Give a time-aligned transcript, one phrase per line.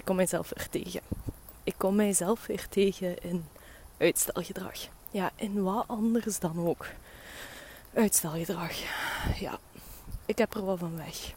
[0.00, 1.00] ik kom mijzelf weer tegen.
[1.64, 3.44] Ik kom mijzelf weer tegen in
[3.98, 4.78] uitstelgedrag.
[5.10, 6.86] Ja, in wat anders dan ook.
[7.94, 8.72] Uitstelgedrag.
[9.38, 9.58] Ja,
[10.26, 11.32] ik heb er wel van weg.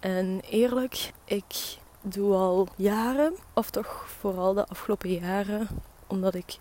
[0.00, 5.68] En eerlijk, ik doe al jaren, of toch vooral de afgelopen jaren,
[6.06, 6.58] omdat ik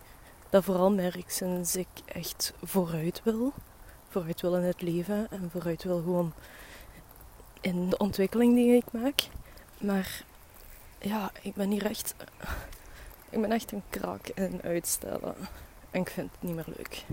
[0.50, 3.54] dat vooral merk sinds ik echt vooruit wil.
[4.10, 6.34] Vooruit wil in het leven en vooruit wil gewoon
[7.62, 9.28] in de ontwikkeling die ik maak.
[9.78, 10.24] Maar
[11.02, 12.16] ja, ik ben hier echt.
[13.30, 15.36] Ik ben echt een krak in uitstellen.
[15.92, 17.04] En ik vind het niet meer leuk.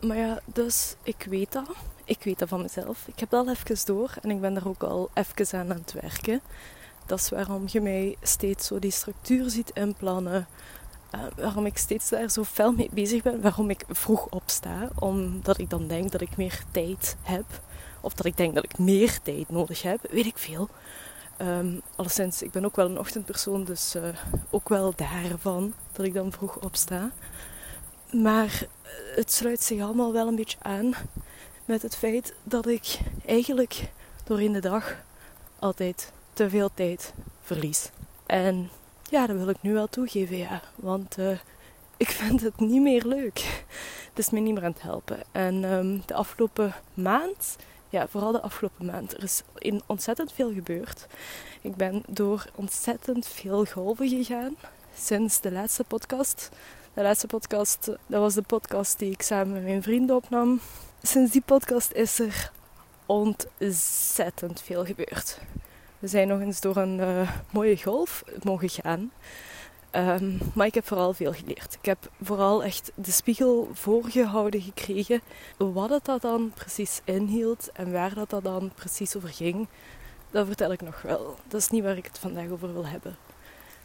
[0.00, 1.68] Maar ja, dus ik weet dat.
[2.04, 3.06] Ik weet dat van mezelf.
[3.06, 5.76] Ik heb dat al even door en ik ben daar ook al even aan aan
[5.76, 6.40] het werken.
[7.06, 10.46] Dat is waarom je mij steeds zo die structuur ziet inplannen.
[11.14, 13.40] Uh, waarom ik steeds daar zo fel mee bezig ben.
[13.40, 14.88] Waarom ik vroeg opsta.
[14.98, 17.44] Omdat ik dan denk dat ik meer tijd heb.
[18.00, 20.00] Of dat ik denk dat ik meer tijd nodig heb.
[20.10, 20.68] Weet ik veel.
[21.42, 23.64] Um, alleszins, ik ben ook wel een ochtendpersoon.
[23.64, 24.02] Dus uh,
[24.50, 27.10] ook wel daarvan dat ik dan vroeg opsta.
[28.12, 28.66] Maar
[29.14, 30.94] het sluit zich allemaal wel een beetje aan
[31.64, 33.90] met het feit dat ik eigenlijk
[34.24, 34.96] doorheen de dag
[35.58, 37.12] altijd te veel tijd
[37.42, 37.90] verlies.
[38.26, 38.70] En
[39.10, 40.60] ja, dat wil ik nu wel toegeven.
[40.74, 41.38] Want uh,
[41.96, 43.64] ik vind het niet meer leuk.
[44.08, 45.18] Het is me niet meer aan het helpen.
[45.32, 47.56] En um, de afgelopen maand,
[47.88, 51.06] ja, vooral de afgelopen maand, er is in ontzettend veel gebeurd.
[51.60, 54.56] Ik ben door ontzettend veel golven gegaan
[54.94, 56.48] sinds de laatste podcast.
[56.94, 60.60] De laatste podcast, dat was de podcast die ik samen met mijn vrienden opnam.
[61.02, 62.50] Sinds die podcast is er
[63.06, 65.38] ontzettend veel gebeurd.
[65.98, 69.10] We zijn nog eens door een uh, mooie golf mogen gaan.
[69.92, 71.74] Um, maar ik heb vooral veel geleerd.
[71.74, 75.20] Ik heb vooral echt de spiegel voorgehouden gekregen.
[75.56, 79.68] Wat het dat dan precies inhield en waar dat, dat dan precies over ging,
[80.30, 81.36] dat vertel ik nog wel.
[81.48, 83.16] Dat is niet waar ik het vandaag over wil hebben.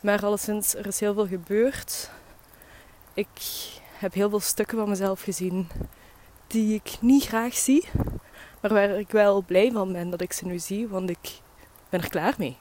[0.01, 2.09] Maar alleszins, er is heel veel gebeurd.
[3.13, 3.27] Ik
[3.97, 5.67] heb heel veel stukken van mezelf gezien
[6.47, 7.87] die ik niet graag zie,
[8.61, 11.42] maar waar ik wel blij van ben dat ik ze nu zie, want ik
[11.89, 12.58] ben er klaar mee.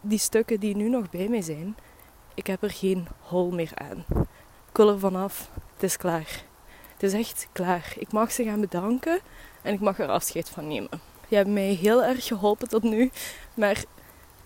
[0.00, 1.76] Die stukken die nu nog bij mij zijn,
[2.34, 4.04] ik heb er geen hol meer aan.
[4.70, 6.42] Ik wil er vanaf, het is klaar.
[6.92, 7.94] Het is echt klaar.
[7.98, 9.20] Ik mag ze gaan bedanken
[9.62, 11.00] en ik mag er afscheid van nemen.
[11.28, 13.10] Je hebt mij heel erg geholpen tot nu,
[13.54, 13.84] maar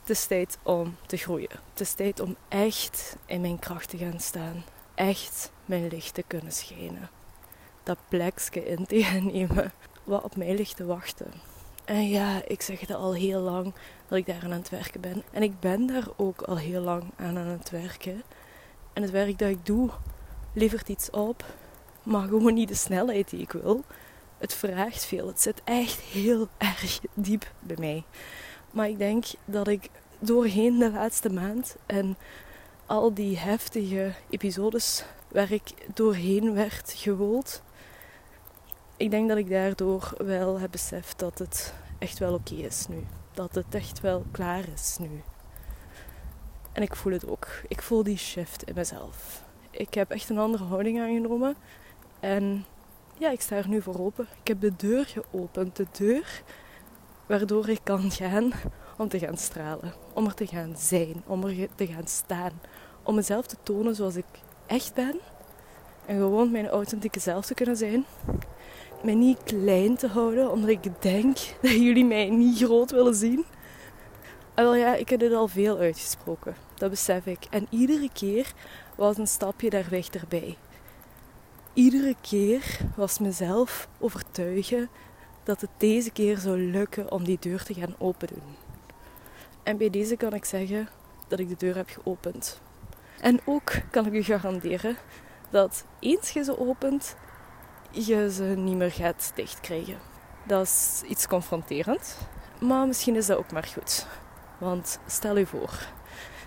[0.00, 1.50] het is tijd om te groeien.
[1.70, 4.64] Het is tijd om echt in mijn kracht te gaan staan.
[4.94, 7.10] Echt mijn licht te kunnen schijnen.
[7.82, 9.72] Dat plekje in te gaan nemen
[10.04, 11.32] wat op mij ligt te wachten.
[11.84, 13.72] En ja, ik zeg het al heel lang
[14.08, 15.22] dat ik daar aan het werken ben.
[15.30, 18.22] En ik ben daar ook al heel lang aan aan het werken.
[18.92, 19.90] En het werk dat ik doe
[20.52, 21.44] levert iets op,
[22.02, 23.84] maar gewoon niet de snelheid die ik wil.
[24.38, 25.26] Het vraagt veel.
[25.26, 28.04] Het zit echt heel erg diep bij mij.
[28.70, 32.16] Maar ik denk dat ik doorheen de laatste maand en
[32.86, 37.62] al die heftige episodes waar ik doorheen werd gewoeld,
[38.96, 43.04] ik denk dat ik daardoor wel heb beseft dat het echt wel oké is nu.
[43.38, 45.22] Dat het echt wel klaar is nu.
[46.72, 47.48] En ik voel het ook.
[47.68, 49.42] Ik voel die shift in mezelf.
[49.70, 51.56] Ik heb echt een andere houding aangenomen.
[52.20, 52.64] En
[53.18, 54.26] ja, ik sta er nu voor open.
[54.40, 55.76] Ik heb de deur geopend.
[55.76, 56.42] De deur
[57.26, 58.52] waardoor ik kan gaan
[58.96, 59.92] om te gaan stralen.
[60.12, 61.22] Om er te gaan zijn.
[61.26, 62.60] Om er te gaan staan.
[63.02, 64.26] Om mezelf te tonen zoals ik
[64.66, 65.20] echt ben.
[66.06, 68.04] En gewoon mijn authentieke zelf te kunnen zijn
[69.02, 73.44] mij niet klein te houden, omdat ik denk dat jullie mij niet groot willen zien.
[74.54, 77.44] En wel ja, ik heb dit al veel uitgesproken, dat besef ik.
[77.50, 78.52] En iedere keer
[78.96, 80.56] was een stapje daar weg erbij.
[81.72, 84.88] Iedere keer was mezelf overtuigen
[85.44, 88.42] dat het deze keer zou lukken om die deur te gaan openen.
[89.62, 90.88] En bij deze kan ik zeggen
[91.28, 92.60] dat ik de deur heb geopend.
[93.20, 94.96] En ook kan ik u garanderen
[95.50, 97.16] dat eens je ze opent,
[98.06, 99.98] je ze niet meer gaat dichtkrijgen.
[100.44, 102.16] Dat is iets confronterend,
[102.60, 104.06] maar misschien is dat ook maar goed.
[104.58, 105.70] Want stel je voor,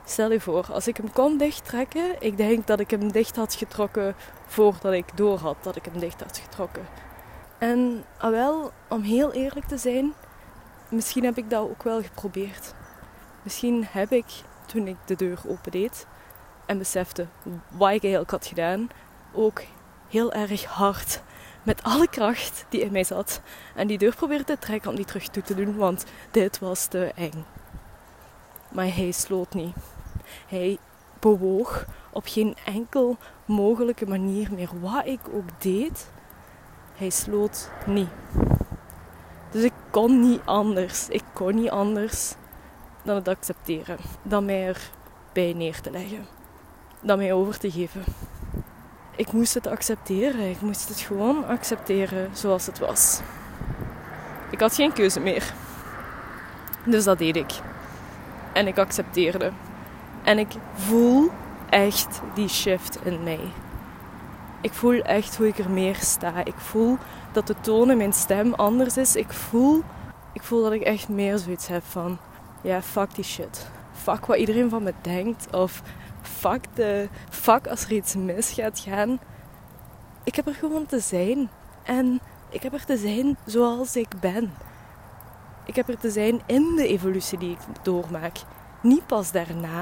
[0.05, 3.53] stel je voor, als ik hem kon dichttrekken, ik denk dat ik hem dicht had
[3.53, 4.15] getrokken
[4.45, 6.87] voordat ik door had dat ik hem dicht had getrokken.
[7.57, 10.13] En ah wel, om heel eerlijk te zijn,
[10.89, 12.73] misschien heb ik dat ook wel geprobeerd.
[13.43, 14.25] Misschien heb ik,
[14.65, 16.05] toen ik de deur opendeed
[16.65, 17.27] en besefte
[17.69, 18.89] wat ik eigenlijk had gedaan,
[19.33, 19.61] ook
[20.09, 21.21] heel erg hard
[21.63, 23.41] met alle kracht die in mij zat.
[23.75, 26.85] En die deur probeerde te trekken om die terug toe te doen, want dit was
[26.85, 27.45] te eng.
[28.71, 29.75] Maar hij sloot niet.
[30.47, 30.77] Hij
[31.19, 34.69] bewoog op geen enkel mogelijke manier meer.
[34.79, 36.09] Wat ik ook deed,
[36.95, 38.09] hij sloot niet.
[39.51, 41.09] Dus ik kon niet anders.
[41.09, 42.33] Ik kon niet anders
[43.03, 43.97] dan het accepteren.
[44.23, 44.89] Dan mij er
[45.33, 46.25] bij neer te leggen.
[47.01, 48.03] Dan mij over te geven.
[49.15, 50.49] Ik moest het accepteren.
[50.49, 53.19] Ik moest het gewoon accepteren zoals het was.
[54.49, 55.53] Ik had geen keuze meer.
[56.85, 57.51] Dus dat deed ik.
[58.53, 59.51] En ik accepteerde.
[60.23, 61.29] En ik voel
[61.69, 63.39] echt die shift in mij.
[64.61, 66.45] Ik voel echt hoe ik er meer sta.
[66.45, 66.97] Ik voel
[67.31, 69.15] dat de toon in mijn stem anders is.
[69.15, 69.83] Ik voel,
[70.33, 72.17] ik voel dat ik echt meer zoiets heb van...
[72.61, 73.69] Ja, fuck die shit.
[73.91, 75.47] Fuck wat iedereen van me denkt.
[75.51, 75.81] Of
[76.21, 79.19] fuck, de, fuck als er iets mis gaat gaan.
[80.23, 81.49] Ik heb er gewoon te zijn.
[81.83, 82.19] En
[82.49, 84.53] ik heb er te zijn zoals ik ben.
[85.65, 88.37] Ik heb er te zijn in de evolutie die ik doormaak.
[88.81, 89.81] Niet pas daarna,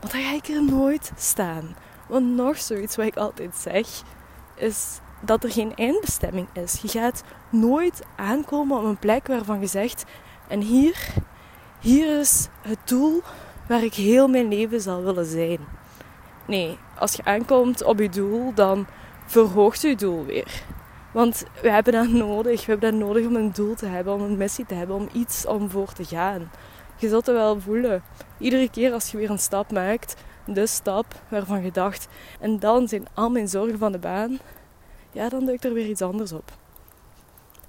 [0.00, 1.76] want dan ga ik er nooit staan.
[2.08, 4.02] Want nog zoiets wat ik altijd zeg,
[4.54, 6.80] is dat er geen eindbestemming is.
[6.80, 10.04] Je gaat nooit aankomen op een plek waarvan je zegt:
[10.48, 10.96] En hier,
[11.80, 13.22] hier is het doel
[13.68, 15.58] waar ik heel mijn leven zal willen zijn.
[16.46, 18.86] Nee, als je aankomt op je doel, dan
[19.26, 20.62] verhoogt je doel weer.
[21.12, 22.66] Want we hebben dat nodig.
[22.66, 25.08] We hebben dat nodig om een doel te hebben, om een missie te hebben, om
[25.12, 26.50] iets om voor te gaan.
[26.96, 28.02] Je zult het wel voelen.
[28.38, 30.16] Iedere keer als je weer een stap maakt,
[30.46, 32.08] de stap waarvan je dacht,
[32.40, 34.38] en dan zijn al mijn zorgen van de baan,
[35.12, 36.52] ja, dan duikt er weer iets anders op.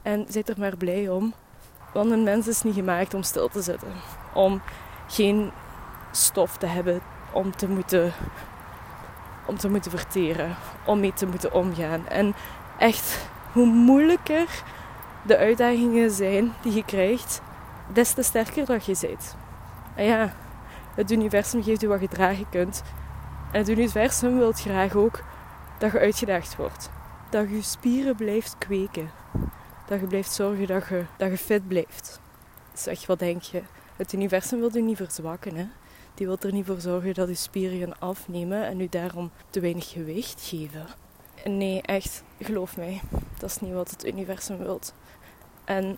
[0.02, 1.34] En zit er maar blij om,
[1.94, 3.92] want een mens is niet gemaakt om stil te zitten.
[4.34, 4.62] Om
[5.08, 5.52] geen
[6.16, 7.02] stof te hebben
[7.32, 8.14] om te moeten,
[9.46, 12.08] om te moeten verteren, om mee te moeten omgaan.
[12.08, 12.34] En
[12.78, 14.64] echt, hoe moeilijker
[15.22, 17.42] de uitdagingen zijn die je krijgt,
[17.94, 19.36] des te sterker dat je bent.
[19.96, 20.34] En ja,
[20.96, 22.84] het universum geeft je wat je dragen kunt.
[23.52, 25.24] En het universum wil graag ook
[25.78, 26.90] dat je uitgedaagd wordt.
[27.30, 29.12] Dat je spieren blijft kweken.
[29.86, 32.20] Dat je blijft zorgen dat je, dat je fit blijft.
[32.74, 33.62] Zeg, wat denk je?
[33.96, 35.56] Het universum wil je niet verzwakken.
[35.56, 35.68] Hè?
[36.16, 39.60] Die wil er niet voor zorgen dat je spieren gaan afnemen en u daarom te
[39.60, 40.86] weinig gewicht geven.
[41.44, 43.02] Nee, echt, geloof mij.
[43.40, 44.94] Dat is niet wat het universum wilt.
[45.66, 45.98] En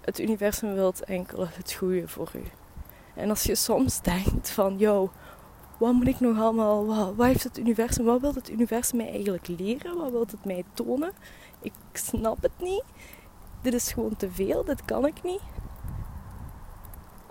[0.00, 2.42] het universum wil enkel het goede voor u.
[3.14, 5.10] En als je soms denkt van, yo,
[5.78, 9.10] wat moet ik nog allemaal, wat, wat, heeft het universum, wat wil het universum mij
[9.10, 9.96] eigenlijk leren?
[9.96, 11.12] Wat wil het mij tonen?
[11.60, 12.84] Ik snap het niet.
[13.62, 15.40] Dit is gewoon te veel, dit kan ik niet.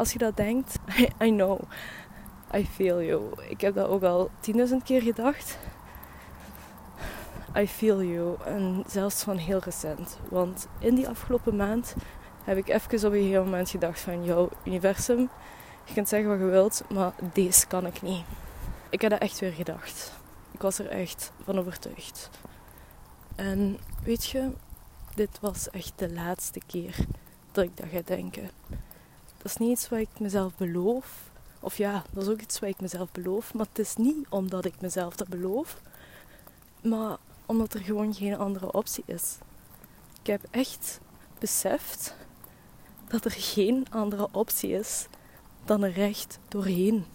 [0.02, 0.76] Als je dat denkt,
[1.26, 1.60] I, know,
[2.56, 3.22] I feel you.
[3.50, 5.58] Ik heb dat ook al 10.000 keer gedacht.
[7.58, 8.36] I feel you.
[8.46, 10.20] En zelfs van heel recent.
[10.30, 11.96] Want in die afgelopen maand
[12.44, 14.24] heb ik even op een gegeven moment gedacht van...
[14.24, 15.30] Jouw universum,
[15.84, 18.24] je kunt zeggen wat je wilt, maar deze kan ik niet.
[18.90, 20.12] Ik heb dat echt weer gedacht.
[20.52, 22.30] Ik was er echt van overtuigd.
[23.36, 24.52] En weet je,
[25.16, 26.96] dit was echt de laatste keer
[27.52, 28.50] dat ik dat ga denken.
[29.42, 31.30] Dat is niet iets wat ik mezelf beloof.
[31.60, 33.54] Of ja, dat is ook iets wat ik mezelf beloof.
[33.54, 35.82] Maar het is niet omdat ik mezelf dat beloof.
[36.82, 39.38] Maar omdat er gewoon geen andere optie is.
[40.22, 41.00] Ik heb echt
[41.40, 42.16] beseft
[43.08, 45.08] dat er geen andere optie is
[45.66, 47.06] dan er recht doorheen.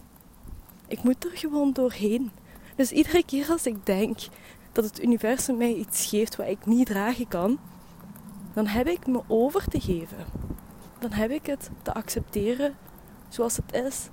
[0.87, 2.31] Ik moet er gewoon doorheen.
[2.77, 4.19] Dus iedere keer als ik denk
[4.73, 7.59] dat het universum mij iets geeft wat ik niet dragen kan,
[8.55, 10.46] dan heb ik me over te geven.
[10.99, 12.77] Dan heb ik het te accepteren
[13.29, 14.09] zoals het is.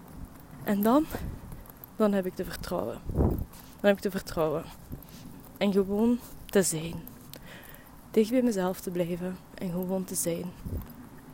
[0.63, 1.05] En dan,
[1.95, 2.99] dan heb ik te vertrouwen.
[3.13, 3.41] Dan
[3.81, 4.63] heb ik te vertrouwen.
[5.57, 6.93] En gewoon te zijn.
[8.11, 10.51] Dicht bij mezelf te blijven en gewoon te zijn.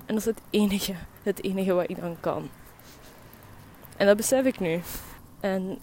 [0.06, 2.50] En dat is het enige, het enige wat ik dan kan.
[3.98, 4.82] En dat besef ik nu.
[5.40, 5.78] En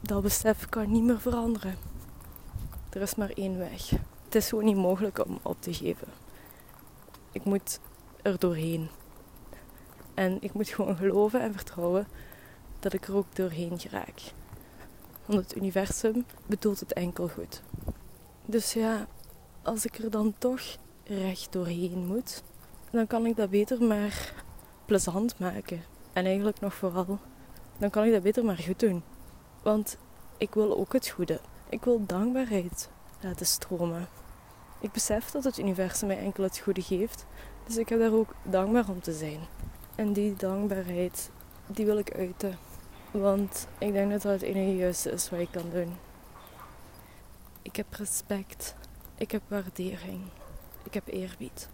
[0.00, 1.76] dat besef kan niet meer veranderen.
[2.90, 3.90] Er is maar één weg.
[4.24, 6.08] Het is gewoon niet mogelijk om op te geven.
[7.32, 7.80] Ik moet
[8.22, 8.88] er doorheen.
[10.14, 12.06] En ik moet gewoon geloven en vertrouwen
[12.78, 14.20] dat ik er ook doorheen geraak.
[15.24, 17.62] Want het universum bedoelt het enkel goed.
[18.44, 19.06] Dus ja,
[19.62, 20.60] als ik er dan toch
[21.04, 22.42] recht doorheen moet,
[22.90, 24.32] dan kan ik dat beter maar
[24.84, 25.82] plezant maken.
[26.12, 27.18] En eigenlijk nog vooral,
[27.78, 29.02] dan kan ik dat beter maar goed doen.
[29.62, 29.96] Want
[30.36, 31.40] ik wil ook het goede.
[31.68, 32.88] Ik wil dankbaarheid
[33.20, 34.08] laten stromen.
[34.80, 37.26] Ik besef dat het universum mij enkel het goede geeft.
[37.66, 39.40] Dus ik heb daar ook dankbaar om te zijn.
[40.00, 41.30] En die dankbaarheid,
[41.66, 42.58] die wil ik uiten.
[43.10, 45.96] Want ik denk dat dat het enige juiste is wat ik kan doen.
[47.62, 48.74] Ik heb respect.
[49.14, 50.20] Ik heb waardering.
[50.82, 51.68] Ik heb eerbied.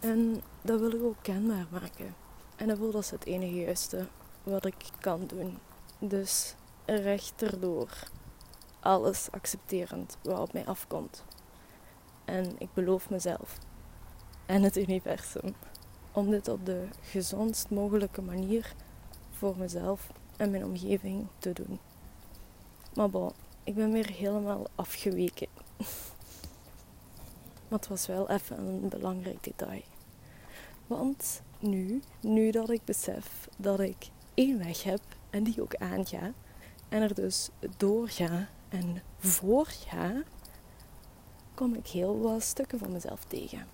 [0.00, 2.14] En dat wil ik ook kenbaar maken.
[2.56, 4.06] En dat voel dat is het enige juiste
[4.42, 5.58] wat ik kan doen.
[5.98, 6.54] Dus
[6.84, 7.88] recht erdoor.
[8.80, 11.24] Alles accepterend wat op mij afkomt.
[12.24, 13.58] En ik beloof mezelf
[14.46, 15.54] en het universum
[16.12, 18.74] om dit op de gezondst mogelijke manier
[19.30, 21.78] voor mezelf en mijn omgeving te doen.
[22.94, 23.32] Maar bon,
[23.64, 25.48] ik ben weer helemaal afgeweken.
[27.68, 29.82] Maar het was wel even een belangrijk detail.
[30.86, 35.00] Want nu, nu dat ik besef dat ik één weg heb
[35.30, 36.32] en die ook aanga,
[36.88, 40.22] en er dus doorga en voorga,
[41.54, 43.66] kom ik heel wat stukken van mezelf tegen.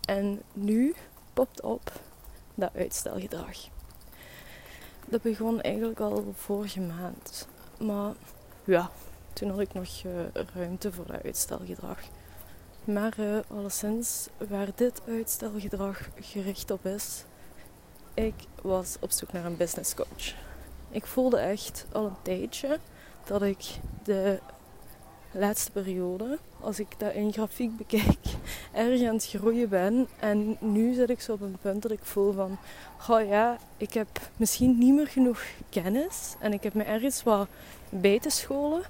[0.00, 0.94] En nu
[1.38, 1.92] popt op
[2.54, 3.56] dat uitstelgedrag.
[5.06, 7.48] Dat begon eigenlijk al vorige maand.
[7.78, 8.12] Maar
[8.64, 8.90] ja,
[9.32, 10.12] toen had ik nog uh,
[10.54, 11.98] ruimte voor dat uitstelgedrag.
[12.84, 17.24] Maar uh, alleszins, waar dit uitstelgedrag gericht op is,
[18.14, 20.34] ik was op zoek naar een business coach.
[20.90, 22.78] Ik voelde echt al een tijdje
[23.24, 23.64] dat ik
[24.02, 24.40] de
[25.32, 28.18] laatste periode, als ik dat in grafiek bekijk,
[28.72, 30.08] erg aan het groeien ben.
[30.18, 32.58] En nu zit ik zo op een punt dat ik voel van,
[33.08, 37.48] oh ja, ik heb misschien niet meer genoeg kennis en ik heb me ergens wat
[37.88, 38.82] bij te scholen,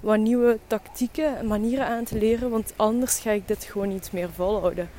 [0.00, 4.12] wat nieuwe tactieken en manieren aan te leren, want anders ga ik dit gewoon niet
[4.12, 4.90] meer volhouden.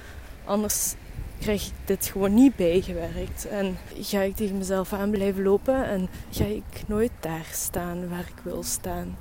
[0.45, 0.95] Anders
[1.39, 3.47] krijg ik dit gewoon niet bijgewerkt.
[3.47, 8.25] En ga ik tegen mezelf aan blijven lopen en ga ik nooit daar staan waar
[8.35, 9.17] ik wil staan.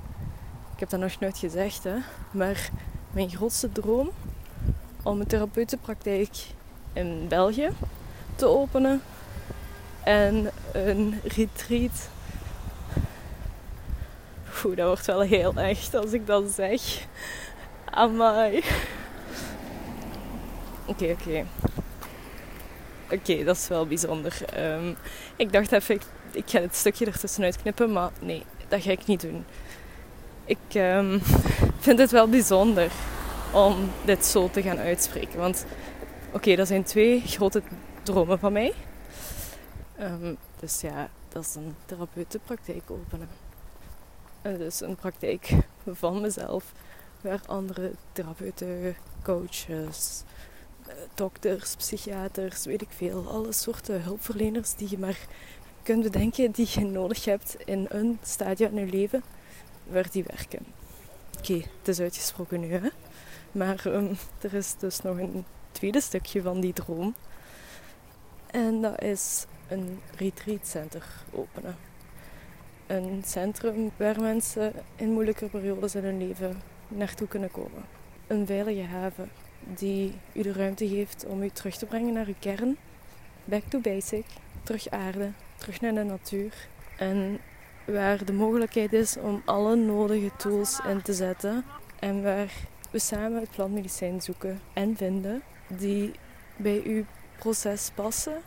[0.81, 1.97] Ik heb dat nog nooit gezegd, hè.
[2.31, 2.71] Maar
[3.11, 4.11] mijn grootste droom
[5.03, 6.29] om een therapeutenpraktijk
[6.93, 7.71] in België
[8.35, 9.03] te openen
[10.05, 12.09] en een retreat.
[14.65, 17.07] Oeh, dat wordt wel heel echt als ik dat zeg.
[17.85, 18.63] Amai.
[20.85, 21.45] Oké, oké.
[23.11, 24.39] Oké, dat is wel bijzonder.
[24.59, 24.97] Um,
[25.37, 29.07] ik dacht even, ik, ik ga het stukje ertussenuit knippen, maar nee, dat ga ik
[29.07, 29.45] niet doen.
[30.51, 31.21] Ik um,
[31.87, 32.93] vind het wel bijzonder
[33.53, 35.39] om dit zo te gaan uitspreken.
[35.39, 35.65] Want
[36.33, 37.63] oké, dat zijn twee grote
[38.03, 38.73] dromen van mij.
[40.01, 43.29] Um, dus ja, dat is een therapeutenpraktijk openen.
[44.43, 45.51] En dus een praktijk
[45.93, 46.73] van mezelf,
[47.21, 50.23] waar andere therapeuten, coaches,
[50.87, 55.19] eh, dokters, psychiaters, weet ik veel, alle soorten hulpverleners die je maar
[55.83, 59.23] kunt bedenken die je nodig hebt in een stadium in je leven,
[59.91, 60.67] waar die werken.
[61.39, 62.89] Oké, het is uitgesproken nu, hè?
[63.53, 67.15] Maar um, er is dus nog een tweede stukje van die droom.
[68.47, 71.77] En dat is een retreatcenter openen.
[72.87, 77.85] Een centrum waar mensen in moeilijke periodes in hun leven naartoe kunnen komen.
[78.27, 79.31] Een veilige haven
[79.75, 82.77] die u de ruimte geeft om u terug te brengen naar uw kern.
[83.45, 84.25] Back to basic,
[84.63, 86.55] terug aarde, terug naar de natuur.
[86.97, 87.41] En
[87.93, 91.65] waar de mogelijkheid is om alle nodige tools in te zetten.
[91.99, 92.53] En waar
[92.91, 96.13] we samen het plantmedicijn zoeken en vinden die
[96.57, 97.05] bij uw
[97.39, 98.43] proces passen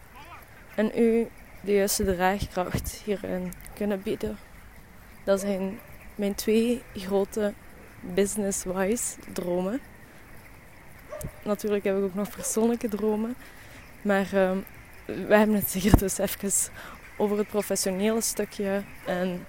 [0.75, 1.27] en u
[1.61, 4.37] de juiste draagkracht hierin kunnen bieden.
[5.23, 5.79] Dat zijn
[6.15, 7.53] mijn twee grote
[7.99, 9.79] business-wise dromen.
[11.43, 13.35] Natuurlijk heb ik ook nog persoonlijke dromen,
[14.01, 14.51] maar uh,
[15.05, 16.71] we hebben het hier dus even
[17.17, 18.83] over het professionele stukje.
[19.05, 19.45] En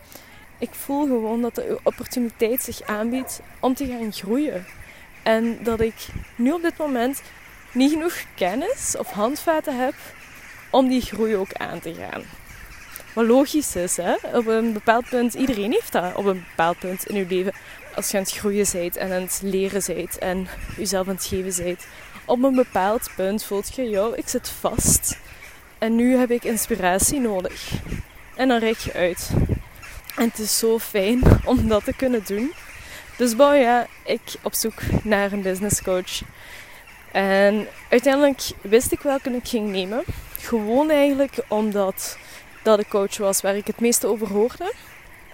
[0.58, 4.66] ik voel gewoon dat de opportuniteit zich aanbiedt om te gaan groeien.
[5.22, 6.06] En dat ik
[6.36, 7.22] nu op dit moment
[7.72, 9.94] niet genoeg kennis of handvaten heb
[10.70, 12.22] om die groei ook aan te gaan.
[13.14, 14.14] Wat logisch is, hè?
[14.32, 17.52] op een bepaald punt, iedereen heeft dat op een bepaald punt in uw leven.
[17.94, 21.24] Als je aan het groeien bent en aan het leren bent en jezelf aan het
[21.24, 21.86] geven bent.
[22.24, 25.18] Op een bepaald punt voelt je, joh, ik zit vast.
[25.84, 27.70] En nu heb ik inspiratie nodig.
[28.34, 29.30] En dan reik je uit.
[30.16, 32.52] En het is zo fijn om dat te kunnen doen.
[33.16, 36.22] Dus bouw ja, ik op zoek naar een business coach.
[37.12, 40.02] En uiteindelijk wist ik welke ik ging nemen.
[40.40, 42.18] Gewoon eigenlijk omdat
[42.62, 44.72] dat de coach was waar ik het meeste over hoorde.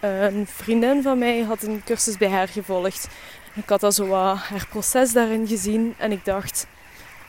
[0.00, 3.08] Een vriendin van mij had een cursus bij haar gevolgd.
[3.54, 5.94] Ik had al zo haar proces daarin gezien.
[5.98, 6.66] En ik dacht,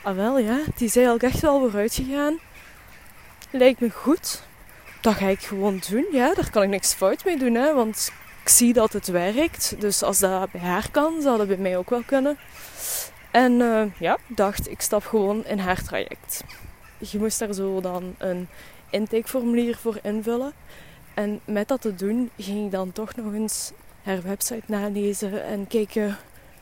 [0.02, 2.38] ah wel ja, die is eigenlijk echt wel vooruit gegaan.
[3.54, 4.42] Lijkt me goed.
[5.00, 6.06] Dat ga ik gewoon doen.
[6.12, 7.54] Ja, daar kan ik niks fout mee doen.
[7.54, 9.74] Hè, want ik zie dat het werkt.
[9.78, 12.38] Dus als dat bij haar kan, zou dat bij mij ook wel kunnen.
[13.30, 16.44] En uh, ja, dacht, ik stap gewoon in haar traject.
[16.98, 18.48] Je moest daar zo dan een
[18.90, 20.52] intakeformulier voor invullen.
[21.14, 25.66] En met dat te doen, ging ik dan toch nog eens haar website nalezen en
[25.66, 26.18] kijken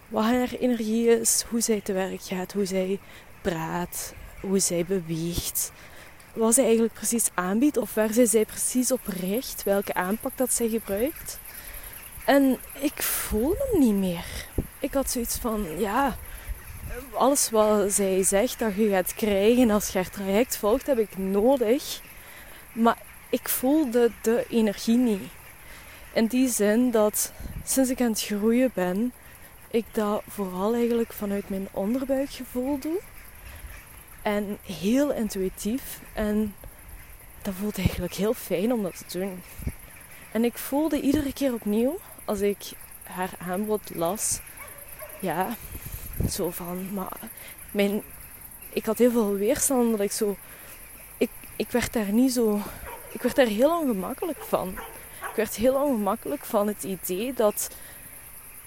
[0.08, 2.98] wat haar energie is, hoe zij te werk gaat, hoe zij
[3.40, 5.72] praat, hoe zij beweegt.
[6.32, 10.52] Wat zij eigenlijk precies aanbiedt of waar zij, zij precies op richt, welke aanpak dat
[10.52, 11.38] zij gebruikt.
[12.24, 14.24] En ik voelde hem niet meer.
[14.78, 16.16] Ik had zoiets van, ja,
[17.12, 21.18] alles wat zij zegt dat je gaat krijgen als je haar traject volgt, heb ik
[21.18, 22.00] nodig.
[22.72, 22.98] Maar
[23.30, 25.22] ik voelde de energie niet.
[26.12, 27.32] In die zin dat
[27.64, 29.12] sinds ik aan het groeien ben,
[29.70, 33.00] ik dat vooral eigenlijk vanuit mijn onderbuikgevoel doe.
[34.22, 36.00] En heel intuïtief.
[36.12, 36.54] En
[37.42, 39.42] dat voelt eigenlijk heel fijn om dat te doen.
[40.32, 42.72] En ik voelde iedere keer opnieuw, als ik
[43.02, 44.40] haar aanbod las,
[45.20, 45.56] ja,
[46.30, 47.16] zo van, maar
[47.70, 48.02] mijn,
[48.72, 50.36] ik had heel veel weerstand, omdat ik zo,
[51.18, 52.60] ik, ik werd daar niet zo,
[53.12, 54.68] ik werd daar heel ongemakkelijk van.
[55.30, 57.70] Ik werd heel ongemakkelijk van het idee dat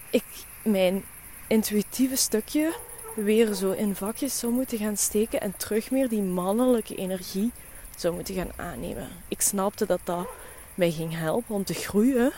[0.09, 0.23] ik
[0.61, 1.05] mijn
[1.47, 2.73] intuïtieve stukje
[3.15, 7.51] weer zo in vakjes zou moeten gaan steken en terug meer die mannelijke energie
[7.97, 9.07] zou moeten gaan aannemen.
[9.27, 10.27] Ik snapte dat dat
[10.75, 12.31] mij ging helpen om te groeien,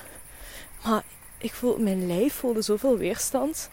[0.83, 1.03] maar
[1.37, 3.69] ik voel, mijn lijf voelde zoveel weerstand.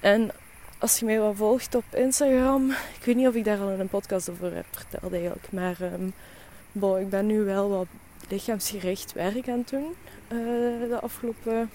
[0.00, 0.30] En
[0.78, 3.88] als je mij wat volgt op Instagram, ik weet niet of ik daar al een
[3.88, 7.86] podcast over heb verteld eigenlijk, maar um, ik ben nu wel wat
[8.28, 9.94] lichaamsgericht werk aan het doen
[10.28, 11.70] uh, de afgelopen,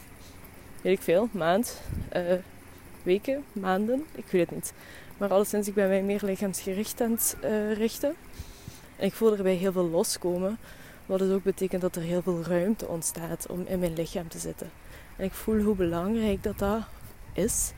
[0.81, 1.81] weet ik veel, maand.
[2.15, 2.33] Uh,
[3.03, 4.73] weken, maanden, ik weet het niet.
[5.17, 8.15] Maar alleszins, ik ben mij meer lichaamsgericht aan het uh, richten.
[8.95, 10.57] En ik voel erbij heel veel loskomen.
[11.05, 14.39] Wat dus ook betekent dat er heel veel ruimte ontstaat om in mijn lichaam te
[14.39, 14.71] zitten.
[15.17, 16.81] En ik voel hoe belangrijk dat dat
[17.33, 17.71] is.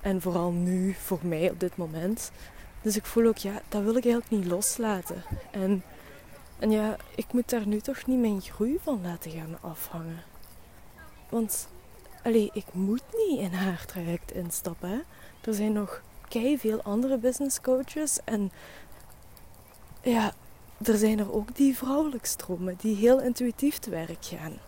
[0.00, 2.30] En vooral nu, voor mij op dit moment.
[2.82, 5.22] Dus ik voel ook, ja, dat wil ik eigenlijk niet loslaten.
[5.50, 5.82] En,
[6.58, 10.22] en ja, ik moet daar nu toch niet mijn groei van laten gaan afhangen.
[11.28, 11.68] Want
[12.22, 15.04] Allee, ik moet niet in haar traject instappen.
[15.40, 18.18] Er zijn nog kei veel andere business coaches.
[18.24, 18.50] En
[20.02, 20.32] ja,
[20.82, 24.58] er zijn er ook die vrouwelijk stromen, die heel intuïtief te werk gaan.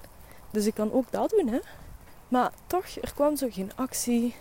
[0.50, 1.58] Dus ik kan ook dat doen, hè.
[2.28, 4.34] Maar toch, er kwam zo geen actie.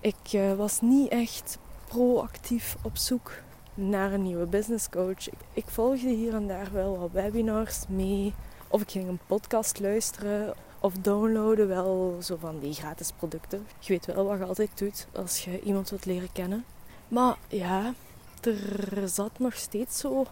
[0.00, 3.32] Ik uh, was niet echt proactief op zoek
[3.74, 5.28] naar een nieuwe business coach.
[5.28, 8.34] Ik, ik volgde hier en daar wel wat webinars mee.
[8.68, 13.66] Of ik ging een podcast luisteren of downloaden wel zo van die gratis producten.
[13.78, 16.64] Je weet wel wat je altijd doet als je iemand wilt leren kennen.
[17.08, 17.94] Maar ja,
[18.40, 20.26] er zat nog steeds zo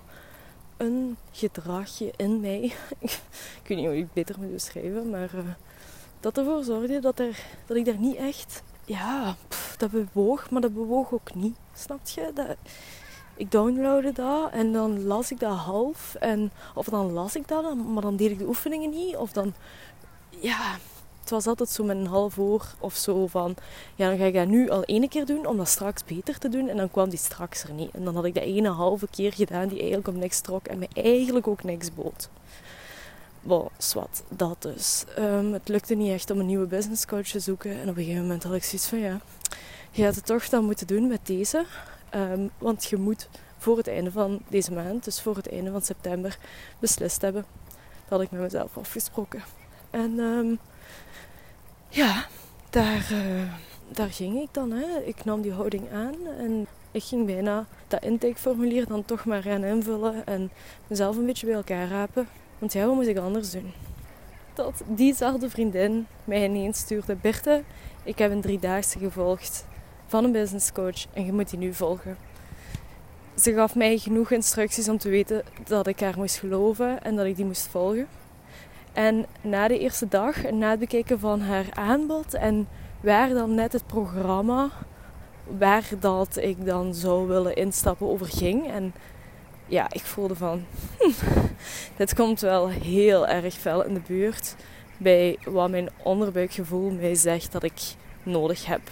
[0.76, 2.60] een gedragje in mij.
[3.62, 5.40] ik weet niet hoe ik het beter moet beschrijven, maar uh,
[6.20, 9.36] dat ervoor zorgde dat, er, dat ik daar niet echt, ja,
[9.76, 11.56] dat bewoog, maar dat bewoog ook niet.
[11.74, 12.30] Snap je?
[12.34, 12.56] Dat,
[13.38, 16.14] ik downloadde dat en dan las ik dat half.
[16.14, 19.16] En, of dan las ik dat, maar dan deed ik de oefeningen niet.
[19.16, 19.54] Of dan
[20.40, 20.78] ja,
[21.20, 23.54] het was altijd zo met een half uur of zo van...
[23.94, 26.48] Ja, dan ga ik dat nu al ene keer doen om dat straks beter te
[26.48, 26.68] doen.
[26.68, 27.90] En dan kwam die straks er niet.
[27.90, 30.78] En dan had ik dat ene halve keer gedaan die eigenlijk op niks trok en
[30.78, 32.28] me eigenlijk ook niks bood.
[33.40, 35.04] Bon, zwart, dat dus.
[35.18, 37.70] Um, het lukte niet echt om een nieuwe business coach te zoeken.
[37.70, 39.20] En op een gegeven moment had ik zoiets van, ja...
[39.90, 41.64] Je gaat het toch dan moeten doen met deze.
[42.14, 45.82] Um, want je moet voor het einde van deze maand, dus voor het einde van
[45.82, 46.38] september,
[46.78, 47.44] beslist hebben.
[47.72, 49.42] Dat had ik met mezelf afgesproken.
[49.90, 50.58] En um,
[51.88, 52.26] ja,
[52.70, 53.52] daar, uh,
[53.88, 54.70] daar ging ik dan.
[54.70, 54.98] Hè.
[55.04, 59.64] Ik nam die houding aan en ik ging bijna dat intakeformulier dan toch maar gaan
[59.64, 60.50] invullen en
[60.86, 62.28] mezelf een beetje bij elkaar rapen.
[62.58, 63.72] Want ja, wat moet ik anders doen?
[64.54, 67.62] Dat diezelfde vriendin mij ineens stuurde: Berthe,
[68.02, 69.64] ik heb een driedaagse gevolgd
[70.06, 72.16] van een business coach en je moet die nu volgen.
[73.34, 77.26] Ze gaf mij genoeg instructies om te weten dat ik haar moest geloven en dat
[77.26, 78.08] ik die moest volgen.
[78.98, 82.68] En na de eerste dag, na het bekijken van haar aanbod en
[83.00, 84.68] waar dan net het programma,
[85.58, 88.70] waar dat ik dan zou willen instappen over ging.
[88.70, 88.94] En
[89.66, 90.64] ja, ik voelde van,
[91.96, 94.56] dit komt wel heel erg fel in de buurt
[94.96, 97.80] bij wat mijn onderbuikgevoel mij zegt dat ik
[98.22, 98.90] nodig heb.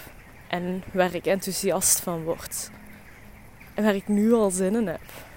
[0.49, 2.71] En waar ik enthousiast van word.
[3.75, 5.35] En waar ik nu al zin in heb.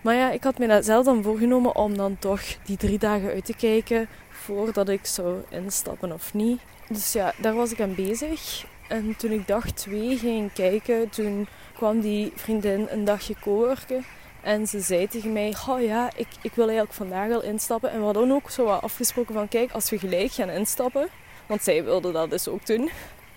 [0.00, 3.30] Maar ja, ik had me dat zelf dan voorgenomen om dan toch die drie dagen
[3.30, 6.60] uit te kijken voordat ik zou instappen of niet.
[6.88, 8.64] Dus ja, daar was ik aan bezig.
[8.88, 14.04] En toen ik dag twee ging kijken, toen kwam die vriendin een dagje coworken.
[14.42, 17.90] En ze zei tegen mij, oh ja, ik, ik wil eigenlijk vandaag al instappen.
[17.90, 21.08] En we hadden ook zo afgesproken van, kijk, als we gelijk gaan instappen,
[21.46, 22.90] want zij wilde dat dus ook doen,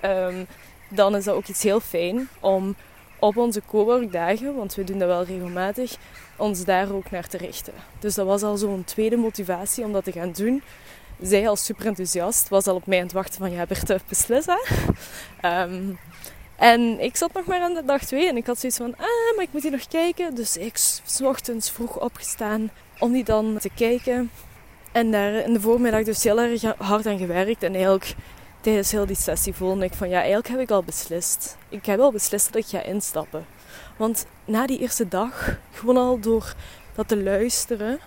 [0.05, 0.47] um,
[0.87, 2.75] dan is dat ook iets heel fijn om
[3.19, 5.95] op onze coworkdagen, want we doen dat wel regelmatig,
[6.35, 7.73] ons daar ook naar te richten.
[7.99, 10.63] Dus dat was al zo'n tweede motivatie om dat te gaan doen.
[11.21, 14.45] Zij als super enthousiast was al op mij aan het wachten van ja, Berthe, beslis
[14.45, 15.61] hè.
[15.61, 15.99] Um,
[16.71, 19.35] en ik zat nog maar aan de dag twee en ik had zoiets van, ah,
[19.35, 20.35] maar ik moet hier nog kijken.
[20.35, 24.31] Dus ik s ochtends vroeg opgestaan om die dan te kijken.
[24.91, 27.63] En daar in de voormiddag dus heel erg hard aan gewerkt.
[27.63, 28.15] En eigenlijk
[28.61, 31.57] tijdens heel die sessie voelde ik van ja, eigenlijk heb ik al beslist.
[31.69, 33.45] Ik heb al beslist dat ik ga instappen.
[33.97, 36.55] Want na die eerste dag, gewoon al door
[36.95, 37.99] dat te luisteren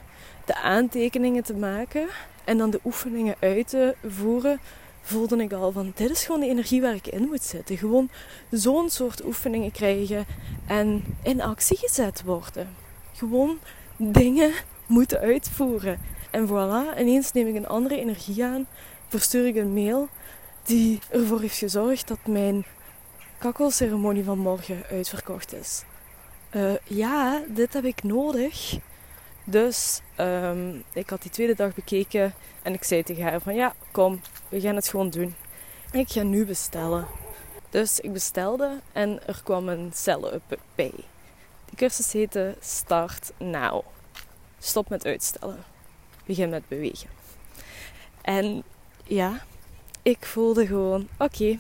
[0.45, 2.09] de aantekeningen te maken
[2.45, 4.61] en dan de oefeningen uit te voeren,
[5.01, 7.77] voelde ik al van dit is gewoon de energie waar ik in moet zitten.
[7.79, 8.11] Gewoon
[8.51, 10.27] zo'n soort oefeningen krijgen
[10.67, 12.69] en in actie gezet worden.
[13.13, 13.59] Gewoon
[13.97, 14.53] dingen
[14.87, 15.99] moeten uitvoeren.
[16.31, 18.67] En voilà, ineens neem ik een andere energie aan,
[19.09, 20.09] verstuur ik een mail
[20.63, 22.65] die ervoor heeft gezorgd dat mijn
[23.39, 25.83] kakkelceremonie van morgen uitverkocht is.
[26.57, 28.79] Uh, ja, dit heb ik nodig.
[29.45, 33.75] Dus um, ik had die tweede dag bekeken en ik zei tegen haar van ja,
[33.91, 35.35] kom, we gaan het gewoon doen.
[35.93, 37.07] Ik ga nu bestellen.
[37.71, 40.93] Dus ik bestelde en er kwam een cellen-up bij.
[41.71, 43.85] De cursus heette Start Now.
[44.59, 45.65] Stop met uitstellen.
[46.25, 47.09] Begin met bewegen.
[48.23, 48.63] En
[49.05, 49.45] ja,
[50.03, 51.59] ik voelde gewoon, oké,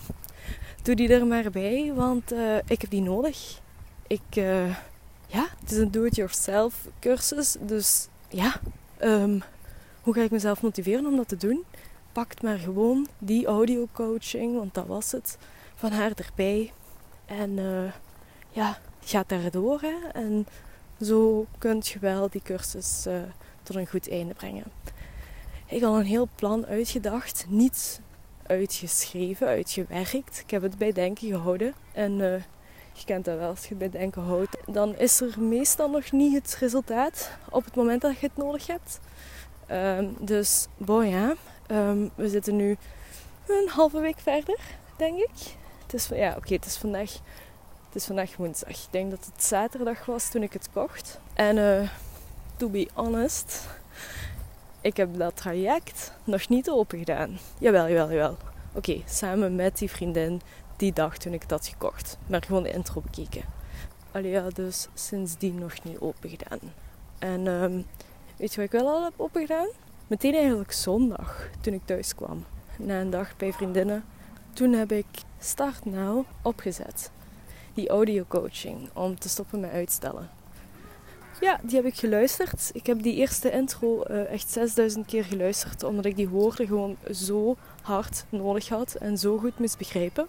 [0.83, 3.65] doe die er maar bij, want uh, ik heb die nodig.
[4.09, 4.77] Ik, uh,
[5.27, 8.61] ja, het is een do-it-yourself cursus, dus ja,
[9.03, 9.43] um,
[10.03, 11.65] hoe ga ik mezelf motiveren om dat te doen?
[12.13, 15.39] Pakt maar gewoon die audio coaching, want dat was het,
[15.75, 16.73] van haar erbij.
[17.25, 17.93] En uh,
[18.51, 19.81] ja, gaat daardoor.
[19.81, 20.09] Hè?
[20.13, 20.47] En
[21.01, 23.15] zo kunt je wel die cursus uh,
[23.63, 24.65] tot een goed einde brengen.
[25.67, 28.01] Ik had een heel plan uitgedacht, niet
[28.47, 30.41] uitgeschreven, uitgewerkt.
[30.41, 31.75] Ik heb het bij denken gehouden.
[31.93, 32.45] En
[32.99, 36.13] je kent dat wel, als je het bij denken houdt, dan is er meestal nog
[36.13, 39.01] niet het resultaat op het moment dat je het nodig hebt.
[39.71, 41.35] Um, dus, bon ja,
[41.71, 42.77] um, we zitten nu
[43.47, 44.59] een halve week verder,
[44.97, 45.57] denk ik.
[45.83, 47.13] Het is, ja, oké, het is vandaag
[47.87, 48.71] het is vandaag woensdag.
[48.71, 51.19] Ik denk dat het zaterdag was toen ik het kocht.
[51.35, 51.89] En uh,
[52.57, 53.67] to be honest,
[54.81, 57.39] ik heb dat traject nog niet open gedaan.
[57.59, 58.37] Jawel, jawel, jawel.
[58.73, 60.41] Oké, samen met die vriendin
[60.77, 62.19] die dag toen ik had gekocht.
[62.27, 63.43] Maar gewoon de intro bekeken.
[64.11, 66.59] Allee, ja, dus sindsdien nog niet open gedaan.
[67.19, 67.87] En um,
[68.37, 69.69] weet je wat ik wel al heb open gedaan?
[70.07, 72.45] Meteen eigenlijk zondag, toen ik thuis kwam.
[72.77, 74.05] Na een dag bij vriendinnen.
[74.53, 75.07] Toen heb ik
[75.39, 77.11] Start Now opgezet
[77.77, 80.31] die audio coaching om te stoppen met uitstellen.
[81.41, 82.71] Ja, die heb ik geluisterd.
[82.73, 86.97] Ik heb die eerste intro uh, echt 6000 keer geluisterd, omdat ik die woorden gewoon
[87.11, 90.27] zo hard nodig had en zo goed moest begrijpen.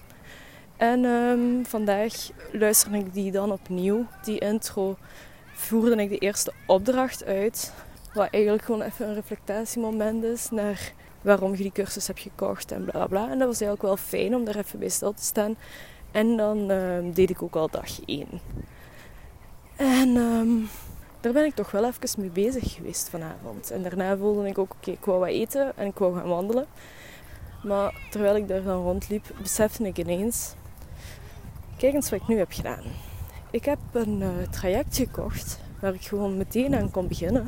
[0.77, 2.13] En um, vandaag
[2.51, 4.05] luisterde ik die dan opnieuw.
[4.23, 4.97] Die intro
[5.53, 7.73] voerde ik de eerste opdracht uit,
[8.13, 12.85] wat eigenlijk gewoon even een reflectatiemoment is naar waarom je die cursus hebt gekocht en
[12.85, 13.29] bla bla.
[13.29, 15.55] En dat was eigenlijk wel fijn om daar even bij stil te staan
[16.11, 18.27] en dan uh, deed ik ook al dag 1.
[19.75, 20.69] En um,
[21.19, 23.71] daar ben ik toch wel even mee bezig geweest vanavond.
[23.71, 26.65] En daarna voelde ik ook, oké, ik wou wat eten en ik wou gaan wandelen.
[27.63, 30.53] Maar terwijl ik daar dan rondliep, besefte ik ineens...
[31.77, 32.83] Kijk eens wat ik nu heb gedaan.
[33.51, 37.47] Ik heb een uh, traject gekocht waar ik gewoon meteen aan kon beginnen.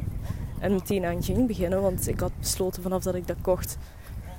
[0.59, 3.77] En meteen aan ging beginnen, want ik had besloten vanaf dat ik dat kocht,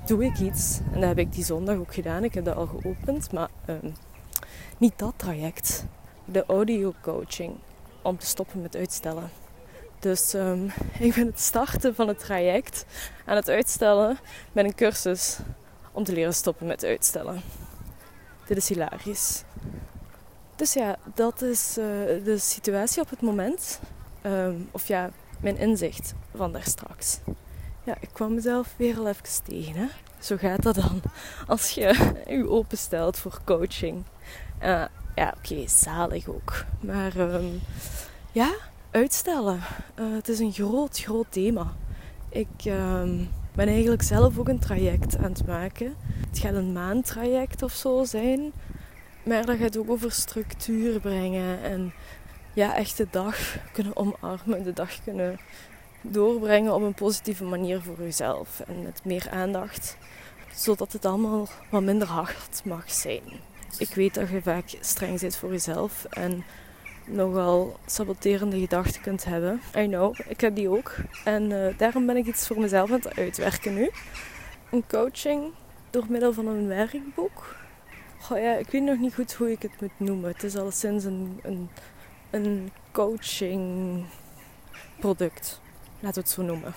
[0.05, 0.79] doe ik iets.
[0.93, 2.23] En dat heb ik die zondag ook gedaan.
[2.23, 3.49] Ik heb dat al geopend, maar...
[3.67, 3.93] Um,
[4.77, 5.85] niet dat traject.
[6.25, 7.55] De audio coaching.
[8.01, 9.29] Om te stoppen met uitstellen.
[9.99, 12.85] Dus um, ik ben het starten van het traject
[13.25, 14.17] aan het uitstellen
[14.51, 15.39] met een cursus
[15.91, 17.41] om te leren stoppen met uitstellen.
[18.51, 19.43] Dit is hilarisch.
[20.55, 21.85] Dus ja, dat is uh,
[22.23, 23.79] de situatie op het moment.
[24.25, 25.09] Um, of ja,
[25.39, 27.19] mijn inzicht van daar straks.
[27.83, 29.75] Ja, ik kwam mezelf weer al even tegen.
[29.75, 29.85] Hè?
[30.19, 31.01] Zo gaat dat dan
[31.47, 34.03] als je je openstelt voor coaching.
[34.63, 34.85] Uh,
[35.15, 36.65] ja, oké, zalig ook.
[36.79, 37.61] Maar um,
[38.31, 38.53] ja,
[38.91, 39.59] uitstellen.
[39.99, 41.73] Uh, het is een groot, groot thema.
[42.29, 45.95] Ik um, ben eigenlijk zelf ook een traject aan het maken.
[46.29, 48.51] Het gaat een maandtraject of zo zijn.
[49.23, 51.63] Maar dat gaat ook over structuur brengen.
[51.63, 51.93] En
[52.53, 53.37] ja, echt de dag
[53.71, 54.63] kunnen omarmen.
[54.63, 55.39] De dag kunnen
[56.01, 58.59] doorbrengen op een positieve manier voor jezelf.
[58.59, 59.97] En met meer aandacht.
[60.53, 65.35] Zodat het allemaal wat minder hard mag zijn ik weet dat je vaak streng bent
[65.35, 66.43] voor jezelf en
[67.05, 69.61] nogal saboterende gedachten kunt hebben.
[69.77, 70.95] I know, ik heb die ook.
[71.23, 73.89] En uh, daarom ben ik iets voor mezelf aan het uitwerken nu.
[74.71, 75.53] Een coaching
[75.89, 77.55] door middel van een werkboek.
[78.19, 80.31] Goh, ja, ik weet nog niet goed hoe ik het moet noemen.
[80.31, 81.69] Het is alleszins een, een,
[82.29, 84.05] een coaching
[84.99, 85.61] product.
[85.99, 86.73] Laten we het zo noemen.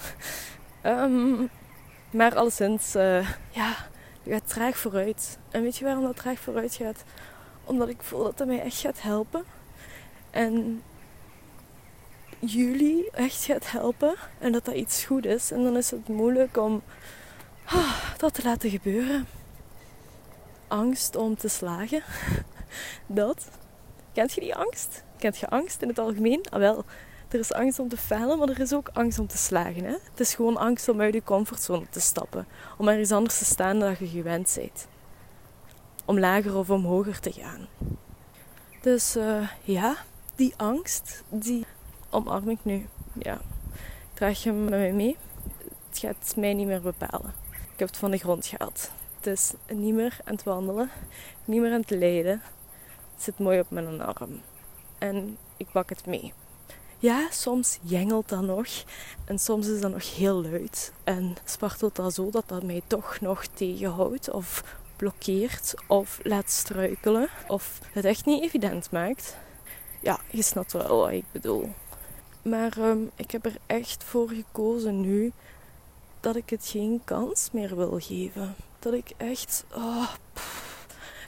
[0.83, 1.51] Um,
[2.19, 3.77] maar alleszins, uh, ja,
[4.23, 5.39] je gaat traag vooruit.
[5.51, 7.05] En weet je waarom dat traag vooruit gaat?
[7.65, 9.45] Omdat ik voel dat het mij echt gaat helpen.
[10.35, 10.83] En
[12.39, 14.15] jullie echt gaat helpen.
[14.39, 15.51] En dat dat iets goed is.
[15.51, 16.83] En dan is het moeilijk om
[17.65, 19.27] ah, dat te laten gebeuren.
[20.69, 22.03] Angst om te slagen.
[23.07, 23.49] Dat.
[24.13, 25.03] Kent je die angst?
[25.19, 26.45] Kent je angst in het algemeen?
[26.51, 26.85] Ah wel,
[27.29, 29.85] er is angst om te falen, maar er is ook angst om te slagen.
[29.85, 29.97] Hè?
[30.11, 32.47] Het is gewoon angst om uit je comfortzone te stappen.
[32.79, 34.87] Om ergens anders te staan dan je gewend bent.
[36.05, 37.67] Om lager of om hoger te gaan.
[38.81, 39.97] Dus uh, ja,
[40.35, 41.67] die angst, die
[42.11, 42.87] omarm ik nu.
[43.13, 43.41] Ja.
[44.15, 45.17] Draag je met mij mee.
[45.89, 47.35] Het gaat mij niet meer bepalen.
[47.51, 48.91] Ik heb het van de grond gehaald.
[49.17, 50.91] Het is niet meer aan het wandelen,
[51.45, 52.43] niet meer aan het lijden.
[53.15, 54.41] Het zit mooi op mijn arm.
[54.99, 56.33] En ik pak het mee.
[56.99, 58.67] Ja, soms jengelt dat nog.
[59.25, 60.93] En soms is dat nog heel luid.
[61.05, 64.31] En spartelt dat zo dat dat mij toch nog tegenhoudt.
[64.31, 64.65] Of
[64.97, 65.75] blokkeert.
[65.87, 67.29] Of laat struikelen.
[67.49, 69.37] Of het echt niet evident maakt.
[70.05, 71.73] Ja, je snapt wel wat ik bedoel.
[72.43, 75.33] Maar um, ik heb er echt voor gekozen nu
[76.21, 78.55] dat ik het geen kans meer wil geven.
[78.79, 79.65] Dat ik echt.
[79.75, 80.11] Oh,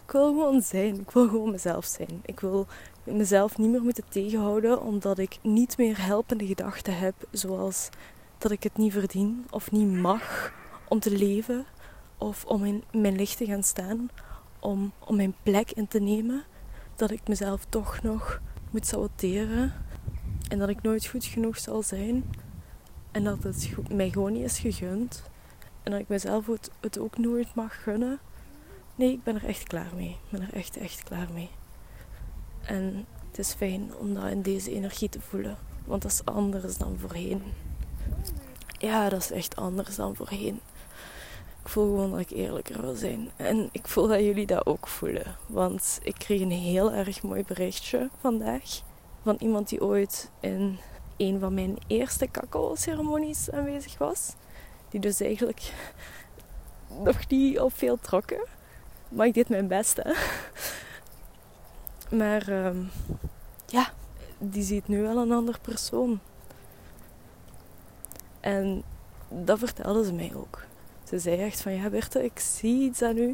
[0.05, 1.01] ik wil gewoon zijn.
[1.01, 2.21] Ik wil gewoon mezelf zijn.
[2.25, 2.67] Ik wil
[3.05, 7.89] mezelf niet meer moeten tegenhouden omdat ik niet meer helpende gedachten heb, zoals
[8.39, 10.53] dat ik het niet verdien of niet mag
[10.89, 11.67] om te leven
[12.19, 14.11] of om in mijn licht te gaan staan,
[14.61, 16.45] om, om mijn plek in te nemen.
[16.97, 18.41] Dat ik mezelf toch nog
[18.77, 19.73] moet saboteren
[20.49, 22.25] en dat ik nooit goed genoeg zal zijn
[23.11, 25.23] en dat het mij gewoon niet is gegund
[25.83, 26.47] en dat ik mezelf
[26.81, 28.19] het, ook nooit mag gunnen.
[28.95, 30.09] Nee, ik ben er echt klaar mee.
[30.09, 31.51] Ik ben er echt, echt klaar mee.
[32.63, 35.57] En het is fijn om dat in deze energie te voelen.
[35.85, 37.43] Want dat is anders dan voorheen.
[38.79, 40.61] Ja, dat is echt anders dan voorheen.
[41.67, 43.31] Ik voel gewoon dat ik eerlijker wil zijn.
[43.37, 45.37] En ik voel dat jullie dat ook voelen.
[45.47, 48.81] Want ik kreeg een heel erg mooi berichtje vandaag.
[49.23, 50.79] Van iemand die ooit in
[51.17, 54.35] een van mijn eerste kakao-ceremonies aanwezig was.
[54.89, 55.73] Die dus eigenlijk
[57.05, 58.45] nog niet op veel trokken.
[59.09, 60.13] Maar ik deed mijn best, hè.
[62.17, 62.83] Maar ehm,
[63.67, 63.91] ja,
[64.39, 66.21] die ziet nu wel een ander persoon.
[68.41, 68.83] En
[69.29, 70.65] dat vertelde ze mij ook.
[71.09, 73.29] Ze zei echt van, ja Berthe, ik zie iets aan u.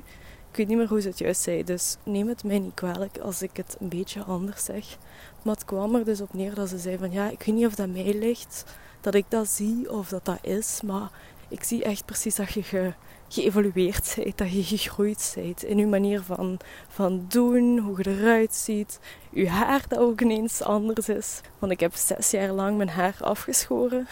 [0.50, 3.18] Ik weet niet meer hoe ze het juist zei, dus neem het mij niet kwalijk
[3.18, 4.98] als ik het een beetje anders zeg.
[5.42, 7.66] Maar het kwam er dus op neer dat ze zei van, ja, ik weet niet
[7.66, 8.64] of dat mij ligt,
[9.00, 11.10] dat ik dat zie of dat dat is, maar
[11.48, 12.92] ik zie echt precies dat je ge,
[13.28, 16.58] geëvolueerd bent, dat je gegroeid bent in je manier van,
[16.88, 18.98] van doen, hoe je eruit ziet,
[19.30, 21.40] je haar dat ook ineens anders is.
[21.58, 24.06] Want ik heb zes jaar lang mijn haar afgeschoren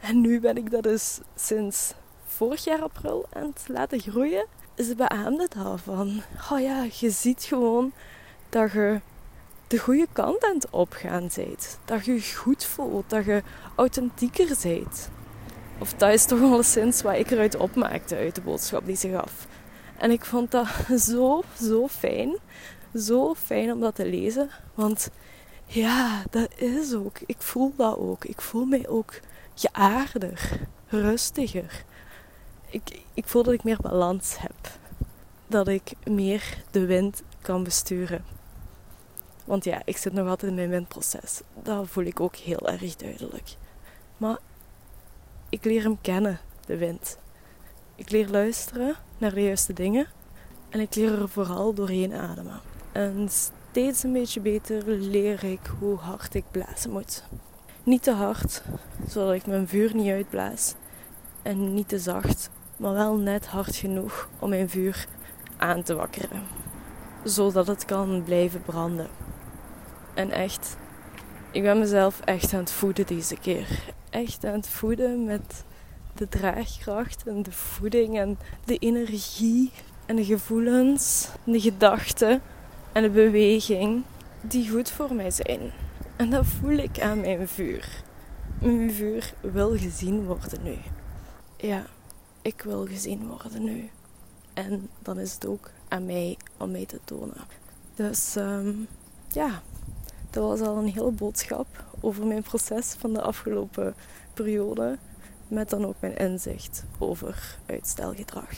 [0.00, 1.94] en nu ben ik dat dus sinds
[2.36, 4.46] vorig jaar april aan het laten groeien.
[4.76, 6.22] Ze beaamde daarvan.
[6.52, 7.92] Oh ja, je ziet gewoon
[8.48, 9.00] dat je
[9.66, 11.78] de goede kant aan het opgaan bent.
[11.84, 13.42] Dat je je goed voelt, dat je
[13.74, 15.08] authentieker bent.
[15.78, 19.10] Of dat is toch wel sinds wat ik eruit opmaakte uit de boodschap die ze
[19.10, 19.46] gaf.
[19.98, 20.66] En ik vond dat
[21.00, 22.36] zo, zo fijn.
[22.94, 24.50] Zo fijn om dat te lezen.
[24.74, 25.10] Want
[25.66, 27.18] ja, dat is ook.
[27.26, 28.24] Ik voel dat ook.
[28.24, 29.20] Ik voel mij ook
[29.54, 30.50] geaarder,
[30.88, 31.84] rustiger.
[32.76, 34.78] Ik, ik voel dat ik meer balans heb.
[35.46, 38.24] Dat ik meer de wind kan besturen.
[39.44, 41.40] Want ja, ik zit nog altijd in mijn windproces.
[41.62, 43.56] Dat voel ik ook heel erg duidelijk.
[44.16, 44.38] Maar
[45.48, 47.18] ik leer hem kennen, de wind.
[47.94, 50.06] Ik leer luisteren naar de juiste dingen
[50.68, 52.60] en ik leer er vooral doorheen ademen.
[52.92, 57.24] En steeds een beetje beter leer ik hoe hard ik blazen moet.
[57.82, 58.62] Niet te hard,
[59.08, 60.74] zodat ik mijn vuur niet uitblaas.
[61.42, 65.06] En niet te zacht, maar wel net hard genoeg om mijn vuur
[65.56, 66.42] aan te wakkeren.
[67.24, 69.08] Zodat het kan blijven branden.
[70.14, 70.76] En echt,
[71.50, 75.64] ik ben mezelf echt aan het voeden deze keer echt aan het voeden met
[76.14, 79.72] de draagkracht en de voeding en de energie
[80.06, 82.42] en de gevoelens, en de gedachten
[82.92, 84.02] en de beweging
[84.40, 85.60] die goed voor mij zijn.
[86.16, 88.02] En dat voel ik aan mijn vuur.
[88.60, 90.76] Mijn vuur wil gezien worden nu.
[91.56, 91.84] Ja,
[92.46, 93.90] ik wil gezien worden nu.
[94.54, 97.40] En dan is het ook aan mij om mij te tonen.
[97.94, 98.88] Dus um,
[99.28, 99.62] ja,
[100.30, 101.66] dat was al een hele boodschap
[102.00, 103.94] over mijn proces van de afgelopen
[104.34, 104.98] periode.
[105.48, 108.50] Met dan ook mijn inzicht over uitstelgedrag.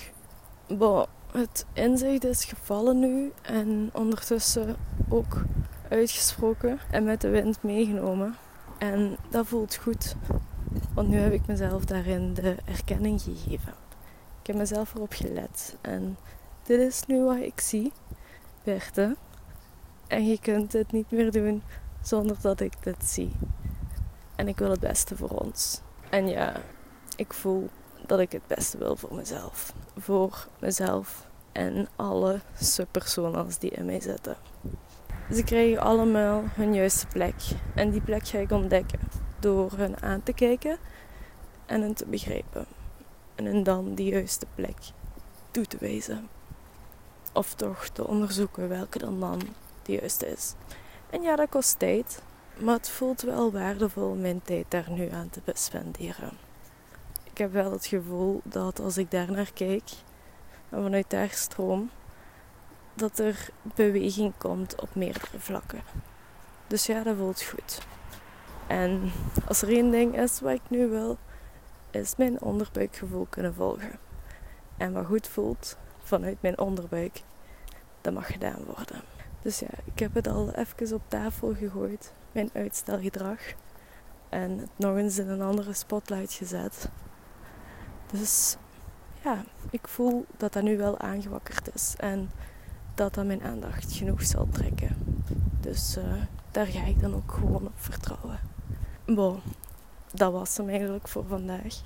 [0.67, 4.77] Bon, het inzicht is gevallen nu en ondertussen
[5.09, 5.43] ook
[5.89, 8.37] uitgesproken en met de wind meegenomen.
[8.79, 10.17] En dat voelt goed,
[10.95, 13.75] want nu heb ik mezelf daarin de erkenning gegeven.
[14.41, 16.17] Ik heb mezelf erop gelet en
[16.63, 17.93] dit is nu wat ik zie,
[18.65, 19.17] Berthe.
[20.07, 21.63] En je kunt het niet meer doen
[22.03, 23.33] zonder dat ik dit zie.
[24.37, 25.81] En ik wil het beste voor ons.
[26.11, 26.53] En ja,
[27.17, 27.69] ik voel
[28.07, 29.73] dat ik het beste wil voor mezelf.
[29.97, 34.37] Voor mezelf en alle subpersonen die in mij zitten.
[35.33, 37.35] Ze krijgen allemaal hun juiste plek.
[37.75, 38.99] En die plek ga ik ontdekken.
[39.41, 40.79] Door hen aan te kijken
[41.67, 42.67] en hen te begrijpen.
[43.35, 44.77] En hen dan de juiste plek
[45.51, 46.29] toe te wijzen.
[47.33, 49.41] Of toch te onderzoeken welke dan dan
[49.83, 50.55] de juiste is.
[51.11, 52.23] En ja, dat kost tijd.
[52.59, 56.33] Maar het voelt wel waardevol mijn tijd daar nu aan te spenderen.
[57.25, 59.91] Ik heb wel het gevoel dat als ik daar naar kijk
[60.69, 61.91] en vanuit daar stroom,
[62.95, 65.83] dat er beweging komt op meerdere vlakken.
[66.67, 67.79] Dus ja, dat voelt goed.
[68.69, 69.11] En
[69.47, 71.19] als er één ding is wat ik nu wil,
[71.91, 73.99] is mijn onderbuikgevoel kunnen volgen.
[74.77, 77.23] En wat goed voelt vanuit mijn onderbuik,
[78.01, 79.03] dat mag gedaan worden.
[79.43, 83.39] Dus ja, ik heb het al even op tafel gegooid, mijn uitstelgedrag.
[84.29, 86.89] En het nog eens in een andere spotlight gezet.
[88.13, 88.57] Dus
[89.25, 91.95] ja, ik voel dat dat nu wel aangewakkerd is.
[91.99, 92.31] En
[92.95, 94.97] dat dat mijn aandacht genoeg zal trekken.
[95.61, 96.05] Dus uh,
[96.51, 98.39] daar ga ik dan ook gewoon op vertrouwen.
[99.15, 99.41] Bon,
[100.15, 101.83] dat was hem eigenlijk voor vandaag.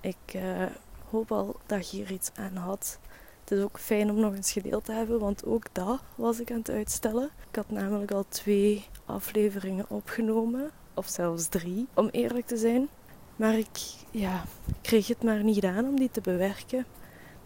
[0.00, 0.62] Ik uh,
[1.10, 2.98] hoop al dat je hier iets aan had.
[3.40, 6.50] Het is ook fijn om nog eens gedeeld te hebben, want ook dat was ik
[6.50, 7.30] aan het uitstellen.
[7.50, 12.88] Ik had namelijk al twee afleveringen opgenomen, of zelfs drie, om eerlijk te zijn.
[13.36, 14.44] Maar ik ja,
[14.80, 16.86] kreeg het maar niet aan om die te bewerken.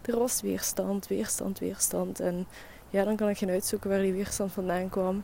[0.01, 2.19] Er was weerstand, weerstand, weerstand.
[2.19, 2.47] En
[2.89, 5.23] ja, dan kan ik gaan uitzoeken waar die weerstand vandaan kwam.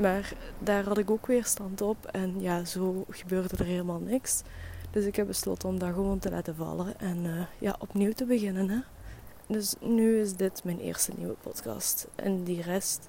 [0.00, 2.06] Maar daar had ik ook weerstand op.
[2.06, 4.42] En ja, zo gebeurde er helemaal niks.
[4.90, 7.00] Dus ik heb besloten om dat gewoon te laten vallen.
[7.00, 8.68] En uh, ja, opnieuw te beginnen.
[8.68, 8.78] Hè.
[9.46, 12.08] Dus nu is dit mijn eerste nieuwe podcast.
[12.14, 13.08] En die rest,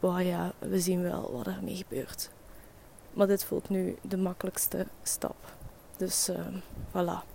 [0.00, 2.30] ja, we zien wel wat ermee gebeurt.
[3.12, 5.54] Maar dit voelt nu de makkelijkste stap.
[5.96, 6.36] Dus uh,
[6.88, 7.26] voilà,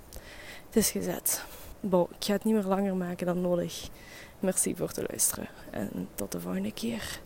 [0.65, 1.45] het is gezet.
[1.79, 3.89] Bon, ik ga het niet meer langer maken dan nodig.
[4.39, 7.23] Merci voor het luisteren en tot de volgende keer.